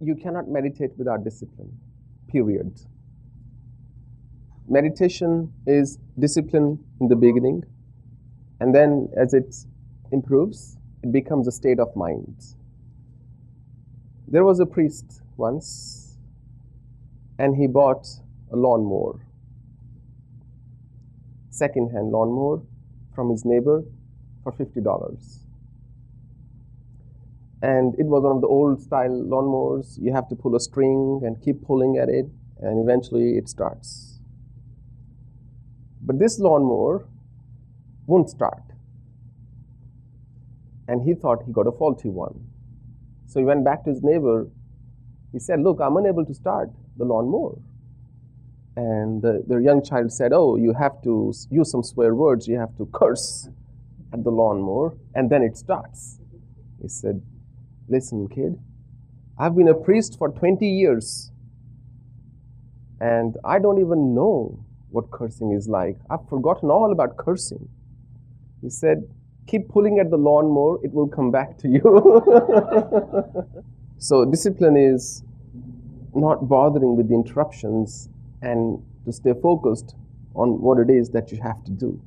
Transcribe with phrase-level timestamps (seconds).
[0.00, 1.72] you cannot meditate without discipline,
[2.28, 2.80] period.
[4.68, 7.64] Meditation is discipline in the beginning,
[8.60, 9.54] and then as it
[10.12, 12.56] improves, it becomes a state of mind.
[14.28, 16.18] There was a priest once,
[17.38, 18.06] and he bought
[18.52, 19.20] a lawnmower,
[21.50, 22.62] second-hand lawnmower
[23.14, 23.84] from his neighbor
[24.42, 25.45] for fifty dollars.
[27.62, 29.98] And it was one of the old style lawnmowers.
[30.00, 32.26] You have to pull a string and keep pulling at it,
[32.60, 34.20] and eventually it starts.
[36.02, 37.06] But this lawnmower
[38.06, 38.62] won't start.
[40.88, 42.46] And he thought he got a faulty one.
[43.26, 44.48] So he went back to his neighbor.
[45.32, 47.58] He said, Look, I'm unable to start the lawnmower.
[48.76, 52.46] And the, the young child said, Oh, you have to use some swear words.
[52.46, 53.48] You have to curse
[54.12, 56.20] at the lawnmower, and then it starts.
[56.80, 57.20] He said,
[57.88, 58.58] Listen, kid,
[59.38, 61.30] I've been a priest for 20 years,
[63.00, 65.96] and I don't even know what cursing is like.
[66.10, 67.68] I've forgotten all about cursing.
[68.60, 69.04] He said,
[69.46, 72.22] Keep pulling at the lawnmower, it will come back to you.
[73.98, 75.22] so, discipline is
[76.12, 78.08] not bothering with the interruptions
[78.42, 79.94] and to stay focused
[80.34, 82.00] on what it is that you have to do.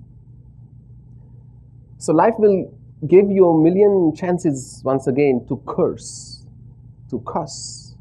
[1.98, 2.74] So, life will
[3.08, 6.46] give you a million chances once again to curse,
[7.10, 7.96] to cuss,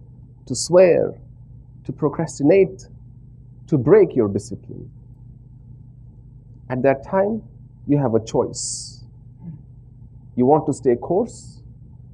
[0.46, 1.14] to swear,
[1.84, 2.88] to procrastinate,
[3.68, 4.90] to break your discipline.
[6.68, 7.42] At that time,
[7.86, 9.04] you have a choice.
[10.36, 11.62] You want to stay course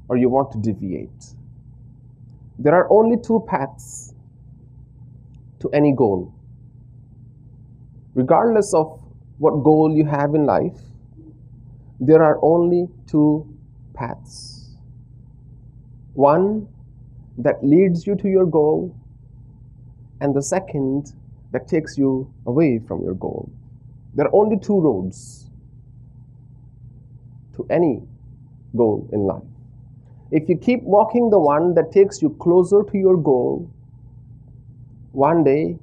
[0.09, 1.35] or you want to deviate.
[2.59, 4.15] There are only two paths
[5.61, 6.33] to any goal.
[8.15, 9.01] Regardless of
[9.39, 10.79] what goal you have in life,
[12.01, 13.47] there are only two
[13.95, 14.77] paths.
[16.15, 16.69] One
[17.39, 18.95] that leads you to your goal,
[20.21, 21.13] and the second
[21.53, 23.51] that takes you away from your goal.
[24.15, 25.51] There are only two roads
[27.57, 28.03] to any
[28.77, 29.43] goal in life.
[30.31, 33.71] If you keep walking the one that takes you closer to your goal,
[35.13, 35.79] one day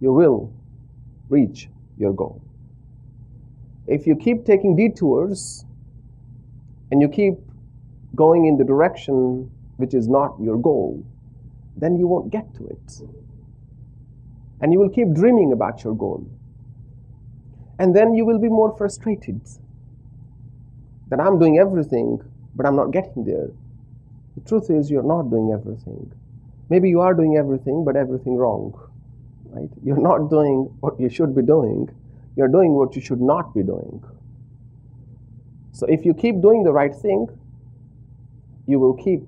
[0.00, 0.52] you will
[1.28, 2.40] reach your goal
[3.90, 5.64] if you keep taking detours
[6.92, 7.34] and you keep
[8.14, 11.04] going in the direction which is not your goal,
[11.76, 13.00] then you won't get to it.
[14.60, 16.24] And you will keep dreaming about your goal.
[17.80, 19.40] And then you will be more frustrated
[21.08, 22.20] that I'm doing everything,
[22.54, 23.48] but I'm not getting there.
[24.36, 26.12] The truth is, you're not doing everything.
[26.68, 28.78] Maybe you are doing everything, but everything wrong.
[29.46, 29.70] Right?
[29.82, 31.90] You're not doing what you should be doing,
[32.36, 34.02] you're doing what you should not be doing.
[35.72, 37.26] So if you keep doing the right thing,
[38.66, 39.22] you will keep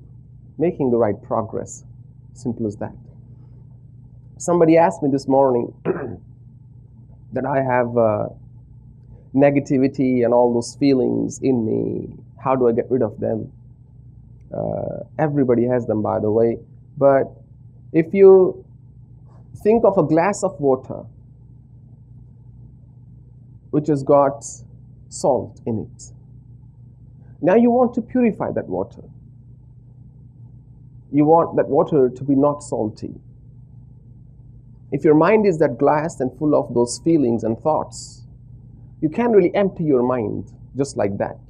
[0.58, 1.84] making the right progress.
[2.34, 2.94] Simple as that.
[4.38, 5.72] Somebody asked me this morning
[7.32, 8.28] that I have uh,
[9.34, 12.14] negativity and all those feelings in me.
[12.42, 13.52] How do I get rid of them?
[14.52, 16.58] Uh, everybody has them, by the way.
[16.98, 17.32] But
[17.92, 18.64] if you
[19.62, 21.04] think of a glass of water
[23.72, 24.44] which has got
[25.09, 26.12] salt in it.
[27.41, 29.03] Now you want to purify that water.
[31.10, 33.15] You want that water to be not salty.
[34.93, 38.27] If your mind is that glass and full of those feelings and thoughts,
[39.00, 41.41] you can't really empty your mind just like that.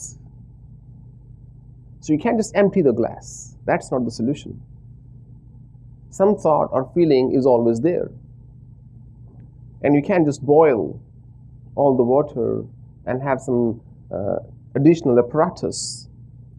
[2.00, 3.56] So you can't just empty the glass.
[3.66, 4.62] That's not the solution.
[6.10, 8.10] Some thought or feeling is always there.
[9.82, 11.00] And you can't just boil
[11.74, 12.64] all the water
[13.06, 14.36] and have some uh,
[14.74, 16.08] additional apparatus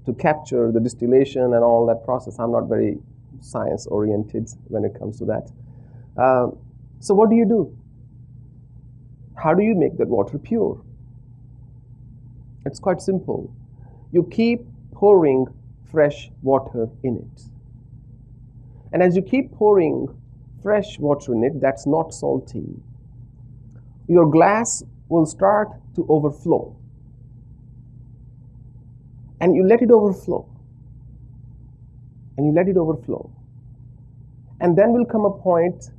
[0.06, 2.40] to capture the distillation and all that process.
[2.40, 2.98] I'm not very
[3.40, 5.52] science oriented when it comes to that.
[6.18, 6.48] Uh,
[7.00, 7.78] so, what do you do?
[9.36, 10.82] How do you make that water pure?
[12.66, 13.54] It's quite simple.
[14.12, 14.62] You keep
[14.92, 15.48] pouring
[15.92, 17.44] fresh water in it.
[18.94, 20.08] And as you keep pouring
[20.62, 22.82] fresh water in it that's not salty,
[24.08, 24.84] your glass
[25.14, 26.76] will start to overflow.
[29.40, 30.50] And you let it overflow.
[32.36, 33.30] And you let it overflow.
[34.60, 35.92] And then will come a point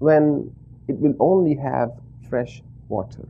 [0.00, 0.54] when
[0.86, 1.92] it will only have
[2.28, 3.26] fresh water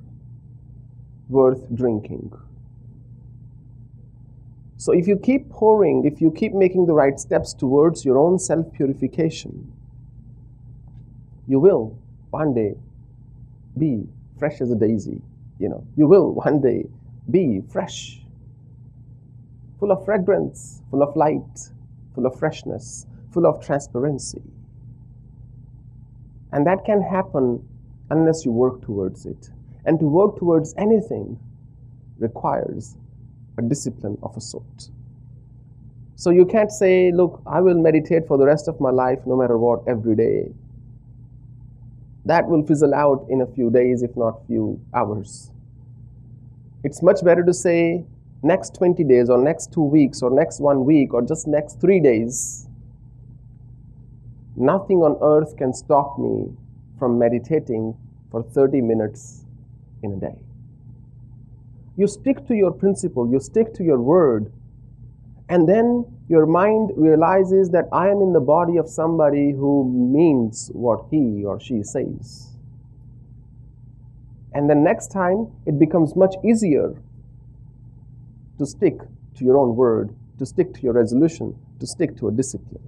[1.29, 2.33] worth drinking.
[4.77, 8.39] So if you keep pouring, if you keep making the right steps towards your own
[8.39, 9.73] self purification,
[11.47, 11.97] you will
[12.31, 12.75] one day
[13.77, 14.09] be
[14.39, 15.21] fresh as a daisy.
[15.59, 16.87] You know, you will one day
[17.31, 18.21] be fresh,
[19.79, 21.71] full of fragrance, full of light,
[22.15, 24.43] full of freshness, full of transparency.
[26.53, 27.67] And that can happen
[28.11, 29.51] unless you work towards it.
[29.85, 31.39] And to work towards anything
[32.19, 32.97] requires
[33.59, 34.91] a discipline of a sort.
[36.17, 39.37] So you can't say, look, I will meditate for the rest of my life no
[39.37, 40.53] matter what every day.
[42.25, 45.51] That will fizzle out in a few days, if not few hours.
[46.85, 48.05] It's much better to say
[48.43, 52.01] next 20 days or next two weeks or next one week or just next three
[52.01, 52.69] days.
[54.57, 56.53] Nothing on earth can stop me
[56.99, 57.97] from meditating
[58.31, 59.45] for 30 minutes
[60.03, 60.39] in a day.
[61.97, 64.53] You stick to your principle, you stick to your word,
[65.49, 70.71] and then your mind realizes that I am in the body of somebody who means
[70.75, 72.49] what he or she says.
[74.53, 76.95] And then next time it becomes much easier
[78.59, 78.99] to stick
[79.37, 82.83] to your own word, to stick to your resolution, to stick to a discipline.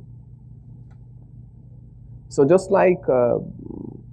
[2.28, 3.38] So, just like uh,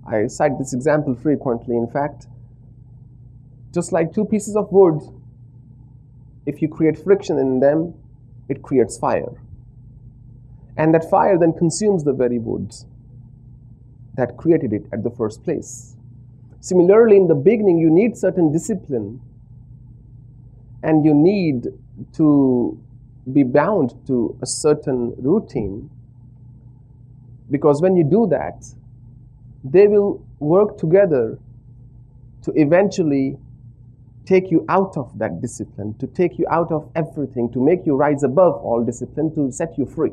[0.08, 2.28] I cite this example frequently, in fact,
[3.74, 5.02] just like two pieces of wood,
[6.46, 7.94] if you create friction in them,
[8.50, 9.34] it creates fire.
[10.78, 12.74] And that fire then consumes the very wood
[14.16, 15.96] that created it at the first place.
[16.60, 19.22] Similarly, in the beginning, you need certain discipline
[20.84, 21.68] and you need
[22.14, 22.80] to
[23.32, 25.90] be bound to a certain routine
[27.50, 28.66] because when you do that,
[29.64, 31.40] they will work together
[32.44, 33.38] to eventually
[34.28, 37.96] take you out of that discipline, to take you out of everything, to make you
[37.96, 40.12] rise above all discipline, to set you free.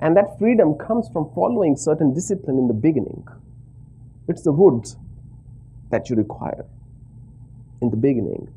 [0.00, 3.26] And that freedom comes from following certain discipline in the beginning.
[4.28, 4.86] It's the wood
[5.90, 6.66] that you require
[7.80, 8.52] in the beginning.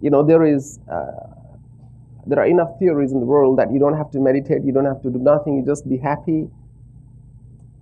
[0.00, 1.26] You know, there is, uh,
[2.26, 4.84] there are enough theories in the world that you don't have to meditate, you don't
[4.84, 6.48] have to do nothing, you just be happy.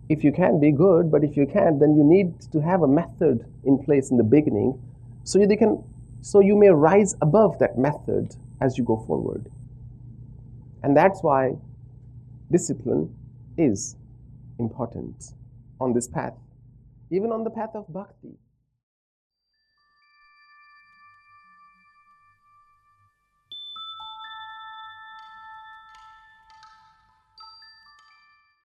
[0.09, 2.89] If you can, be good, but if you can't, then you need to have a
[2.89, 4.81] method in place in the beginning
[5.25, 5.85] so you can
[6.21, 9.51] so you may rise above that method as you go forward.
[10.83, 11.57] And that's why
[12.51, 13.15] discipline
[13.57, 13.97] is
[14.59, 15.35] important
[15.81, 16.35] on this path,
[17.11, 18.37] even on the path of bhakti.